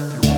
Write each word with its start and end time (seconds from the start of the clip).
You. 0.00 0.29